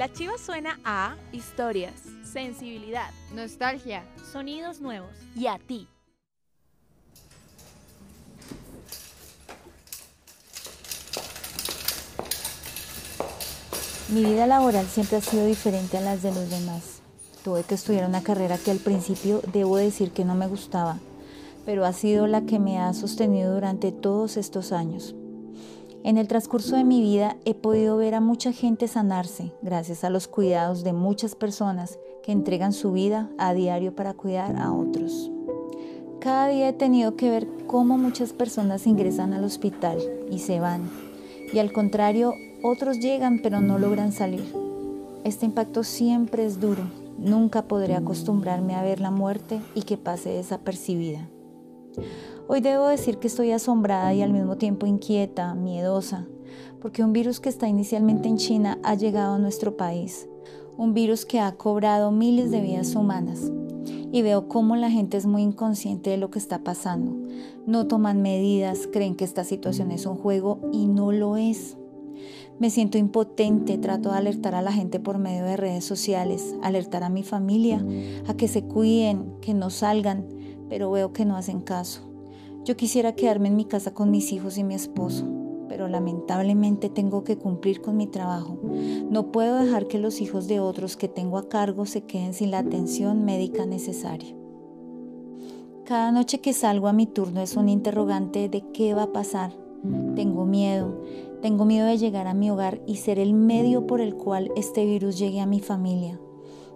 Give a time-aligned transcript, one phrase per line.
[0.00, 1.92] La chiva suena a historias,
[2.24, 5.88] sensibilidad, nostalgia, sonidos nuevos y a ti.
[14.08, 17.02] Mi vida laboral siempre ha sido diferente a las de los demás.
[17.44, 20.98] Tuve que estudiar una carrera que al principio debo decir que no me gustaba,
[21.66, 25.14] pero ha sido la que me ha sostenido durante todos estos años.
[26.02, 30.08] En el transcurso de mi vida he podido ver a mucha gente sanarse gracias a
[30.08, 35.30] los cuidados de muchas personas que entregan su vida a diario para cuidar a otros.
[36.18, 39.98] Cada día he tenido que ver cómo muchas personas ingresan al hospital
[40.30, 40.90] y se van,
[41.52, 44.54] y al contrario, otros llegan pero no logran salir.
[45.24, 46.84] Este impacto siempre es duro.
[47.18, 51.28] Nunca podré acostumbrarme a ver la muerte y que pase desapercibida.
[52.48, 56.26] Hoy debo decir que estoy asombrada y al mismo tiempo inquieta, miedosa,
[56.80, 60.28] porque un virus que está inicialmente en China ha llegado a nuestro país,
[60.76, 63.52] un virus que ha cobrado miles de vidas humanas.
[64.12, 67.16] Y veo cómo la gente es muy inconsciente de lo que está pasando.
[67.66, 71.76] No toman medidas, creen que esta situación es un juego y no lo es.
[72.58, 77.04] Me siento impotente, trato de alertar a la gente por medio de redes sociales, alertar
[77.04, 77.84] a mi familia,
[78.26, 80.26] a que se cuiden, que no salgan,
[80.70, 82.08] pero veo que no hacen caso.
[82.64, 85.26] Yo quisiera quedarme en mi casa con mis hijos y mi esposo,
[85.68, 88.58] pero lamentablemente tengo que cumplir con mi trabajo.
[89.10, 92.52] No puedo dejar que los hijos de otros que tengo a cargo se queden sin
[92.52, 94.34] la atención médica necesaria.
[95.84, 99.52] Cada noche que salgo a mi turno es un interrogante de qué va a pasar.
[100.14, 101.02] Tengo miedo,
[101.42, 104.84] tengo miedo de llegar a mi hogar y ser el medio por el cual este
[104.84, 106.20] virus llegue a mi familia.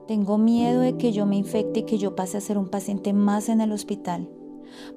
[0.06, 3.14] Tengo miedo de que yo me infecte y que yo pase a ser un paciente
[3.14, 4.28] más en el hospital.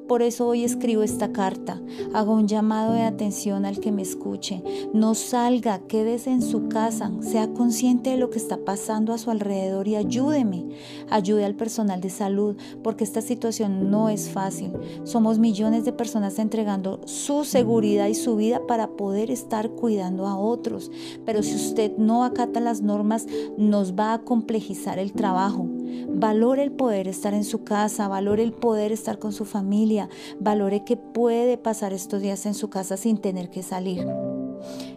[0.07, 1.81] Por eso hoy escribo esta carta.
[2.13, 4.63] Hago un llamado de atención al que me escuche.
[4.93, 9.31] No salga, quédese en su casa, sea consciente de lo que está pasando a su
[9.31, 10.65] alrededor y ayúdeme.
[11.09, 14.71] Ayude al personal de salud porque esta situación no es fácil.
[15.03, 20.37] Somos millones de personas entregando su seguridad y su vida para poder estar cuidando a
[20.37, 20.91] otros.
[21.25, 23.27] Pero si usted no acata las normas,
[23.57, 25.67] nos va a complejizar el trabajo.
[26.09, 30.09] Valore el poder estar en su casa, valore el poder estar con su familia,
[30.39, 34.05] valore que puede pasar estos días en su casa sin tener que salir.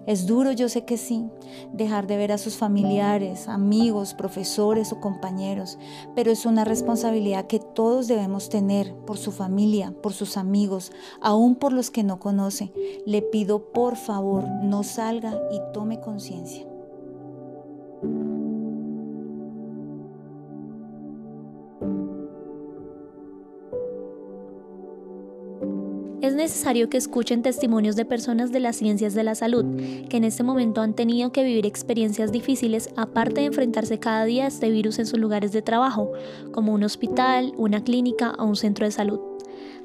[0.07, 1.29] Es duro, yo sé que sí,
[1.73, 5.79] dejar de ver a sus familiares, amigos, profesores o compañeros,
[6.15, 10.91] pero es una responsabilidad que todos debemos tener por su familia, por sus amigos,
[11.21, 12.73] aún por los que no conoce.
[13.07, 16.70] Le pido por favor, no salga y tome conciencia.
[26.31, 29.65] Es necesario que escuchen testimonios de personas de las ciencias de la salud,
[30.09, 34.45] que en este momento han tenido que vivir experiencias difíciles aparte de enfrentarse cada día
[34.45, 36.13] a este virus en sus lugares de trabajo,
[36.53, 39.19] como un hospital, una clínica o un centro de salud.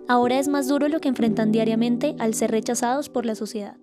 [0.08, 3.78] Ahora es más duro lo que enfrentan diariamente al ser rechazados por la sociedad.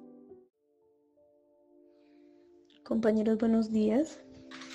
[2.84, 4.21] Compañeros, buenos días.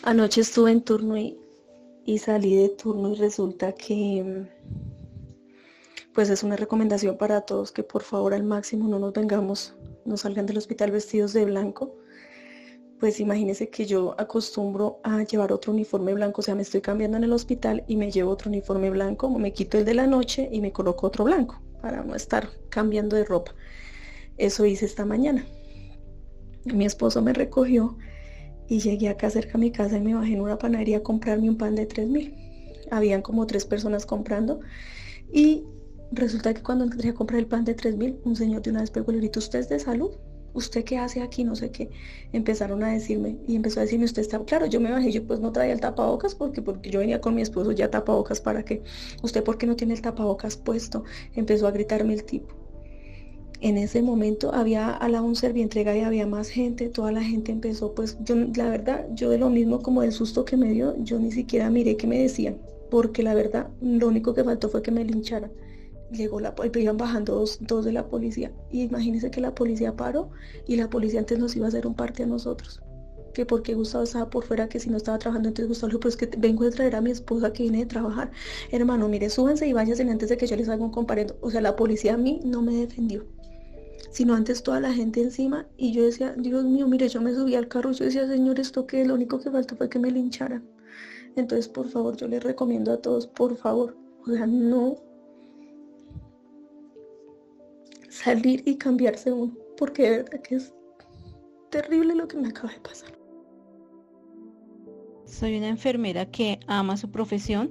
[0.04, 1.38] Anoche estuve en turno y,
[2.04, 4.46] y salí de turno y resulta que
[6.18, 10.18] pues es una recomendación para todos que por favor al máximo no nos vengamos, no
[10.18, 11.96] salgan del hospital vestidos de blanco.
[13.00, 17.18] Pues imagínense que yo acostumbro a llevar otro uniforme blanco, o sea, me estoy cambiando
[17.18, 20.50] en el hospital y me llevo otro uniforme blanco, me quito el de la noche
[20.52, 23.54] y me coloco otro blanco para no estar cambiando de ropa.
[24.38, 25.46] Eso hice esta mañana.
[26.66, 27.96] Mi esposo me recogió
[28.68, 31.48] y llegué acá cerca a mi casa y me bajé en una panadería a comprarme
[31.48, 32.34] un pan de 3 mil.
[32.90, 34.62] Habían como tres personas comprando
[35.32, 35.64] y
[36.12, 38.92] Resulta que cuando entré a comprar el pan de 3000, un señor de una vez
[38.92, 40.12] pegó el grito, ¿usted es de salud?
[40.54, 41.44] ¿Usted qué hace aquí?
[41.44, 41.90] No sé qué.
[42.32, 45.40] Empezaron a decirme y empezó a decirme, usted está, claro, yo me bajé, yo pues
[45.42, 48.82] no traía el tapabocas porque, porque yo venía con mi esposo ya tapabocas para que,
[49.22, 51.04] ¿usted por qué no tiene el tapabocas puesto?
[51.36, 52.56] Empezó a gritarme el tipo.
[53.60, 57.52] En ese momento había a la un servientrega y había más gente, toda la gente
[57.52, 60.96] empezó, pues yo, la verdad, yo de lo mismo como del susto que me dio,
[61.04, 62.58] yo ni siquiera miré qué me decían,
[62.90, 65.52] porque la verdad, lo único que faltó fue que me lincharan
[66.12, 68.52] llegó la iban bajando dos, dos, de la policía.
[68.72, 70.30] Y imagínense que la policía paró
[70.66, 72.82] y la policía antes nos iba a hacer un parte a nosotros.
[73.34, 75.50] Que porque Gustavo estaba por fuera que si no estaba trabajando.
[75.50, 78.32] Entonces Gustavo dijo pues que vengo a traer a mi esposa que viene de trabajar.
[78.72, 81.62] Hermano mire súbanse y váyanse antes de que yo les haga un comparendo o sea
[81.62, 83.26] la policía a mí no me defendió
[84.10, 85.68] sino antes toda la gente encima.
[85.78, 88.88] Y yo decía Dios mío mire yo me subí al carro yo decía señor esto
[88.88, 90.64] que lo único que faltó fue que me lincharan
[91.36, 93.96] entonces por favor yo les recomiendo a todos por favor.
[94.26, 94.96] O sea no
[98.18, 100.74] salir y cambiarse uno, porque de verdad que es
[101.70, 103.12] terrible lo que me acaba de pasar.
[105.26, 107.70] Soy una enfermera que ama su profesión,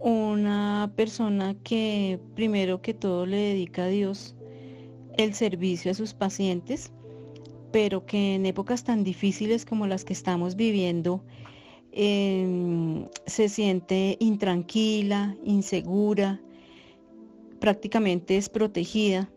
[0.00, 4.36] una persona que primero que todo le dedica a Dios
[5.16, 6.92] el servicio a sus pacientes,
[7.72, 11.24] pero que en épocas tan difíciles como las que estamos viviendo,
[11.92, 16.40] em, se siente intranquila, insegura,
[17.60, 19.28] prácticamente desprotegida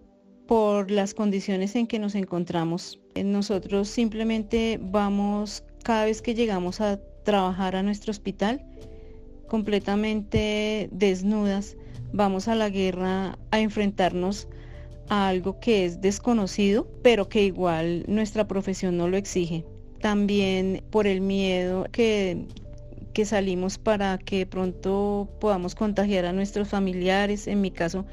[0.48, 3.00] por las condiciones en que nos encontramos.
[3.22, 8.66] Nosotros simplemente vamos cada vez que llegamos a trabajar a nuestro hospital
[9.48, 11.76] completamente desnudas,
[12.12, 14.48] vamos a la guerra a enfrentarnos
[15.10, 19.66] a algo que es desconocido, pero que igual nuestra profesión no lo exige.
[20.02, 22.46] También por el miedo que,
[23.14, 27.48] que salimos para que pronto podamos contagiar a nuestros familiares.
[27.48, 28.06] En mi caso,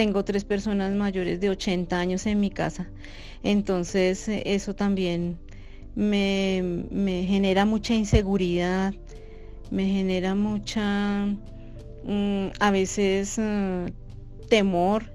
[0.00, 2.88] tengo tres personas mayores de 80 años en mi casa.
[3.42, 5.38] Entonces, eso también
[5.94, 8.94] me, genera mucha inseguridad,
[9.70, 13.92] me genera mucha, mm, a veces, eh,
[14.48, 15.12] temor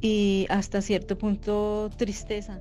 [0.00, 2.60] y hasta cierto punto tristeza.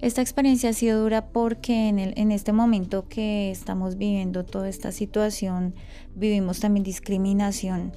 [0.00, 5.74] Esta experiencia ha sido dura porque en este momento que estamos viviendo toda esta situación,
[6.14, 7.92] vivimos también discriminación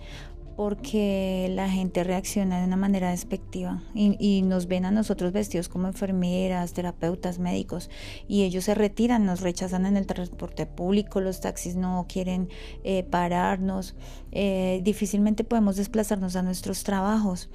[0.55, 5.87] porque la gente reacciona de una manera despectiva y, nos ven a nosotros vestidos como
[5.87, 7.89] enfermeras, terapeutas, médicos
[8.27, 12.49] y ellos se retiran, nos rechazan en el transporte público, los taxis no quieren
[12.83, 13.95] eh, pararnos,
[14.31, 17.49] eh, difícilmente podemos desplazarnos a nuestros trabajos.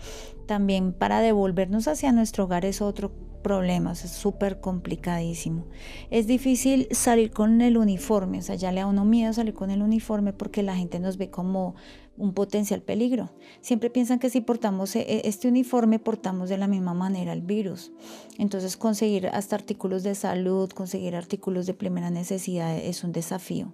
[0.47, 3.13] También para devolvernos hacia nuestro hogar es otro
[3.43, 5.67] problema, es súper complicadísimo.
[6.11, 9.71] Es difícil salir con el uniforme, o sea, ya le da uno miedo salir con
[9.71, 11.75] el uniforme porque la gente nos ve como
[12.19, 13.31] un potencial peligro.
[13.61, 17.43] Siempre piensan que si portamos e, e, este uniforme, portamos de la misma manera el
[17.43, 17.93] virus.
[18.39, 23.73] Entonces conseguir hasta artículos de salud, conseguir artículos de primera necesidad es un desafío.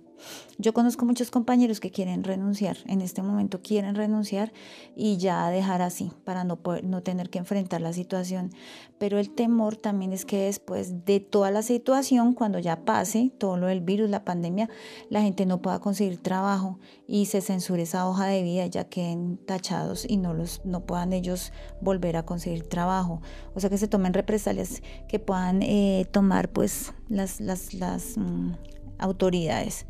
[0.59, 4.53] Yo conozco muchos compañeros que quieren renunciar, en este momento quieren renunciar
[4.95, 8.51] y ya dejar así para no, no tener que enfrentar la situación.
[8.99, 13.57] Pero el temor también es que después de toda la situación, cuando ya pase todo
[13.57, 14.71] lo del virus, la pandemia,
[15.11, 19.39] la gente no pueda conseguir trabajo y se censure esa hoja de vida, ya queden
[19.39, 23.21] tachados y no, los, no puedan ellos volver a conseguir trabajo.
[23.55, 28.53] O sea que se tomen represalias que puedan eh, tomar pues las, las, las mm,
[28.99, 29.87] autoridades.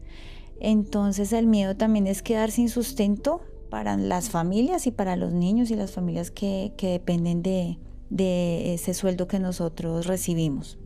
[0.60, 3.40] Entonces el miedo también es quedar sin sustento
[3.70, 9.26] para las familias y para los niños y las familias que, dependen de, ese sueldo
[9.26, 10.78] que nosotros recibimos.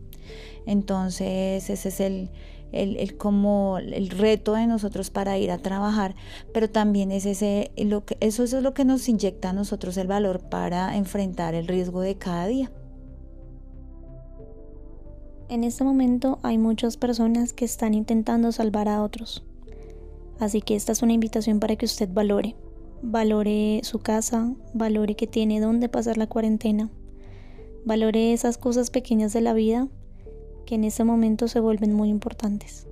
[0.66, 2.30] Entonces ese es el,
[2.72, 6.14] el, como el reto de nosotros para ir a trabajar,
[6.52, 10.06] pero también es ese, lo que, eso, es lo que nos inyecta a nosotros el
[10.06, 12.70] valor para enfrentar el riesgo de cada día.
[15.48, 19.44] En este momento hay muchas personas que están intentando salvar a otros.
[20.38, 22.54] Así que esta es una invitación para que usted valore.
[23.00, 26.90] Valore su casa, valore que tiene dónde pasar la cuarentena.
[27.86, 29.88] Valore esas cosas pequeñas de la vida
[30.66, 32.87] que en este momento se vuelven muy importantes.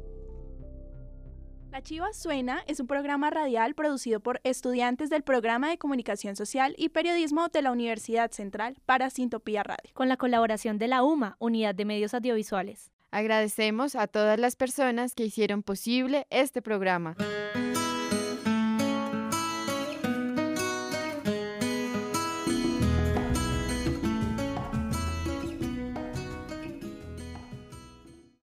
[1.77, 6.75] La Chiva Suena es un programa radial producido por estudiantes del Programa de Comunicación Social
[6.79, 9.91] y Periodismo de la Universidad Central para Sintopía Radio.
[9.93, 12.93] Con la colaboración de la UMA, Unidad de Medios Audiovisuales.
[13.11, 17.15] Agradecemos a todas las personas que hicieron posible este programa.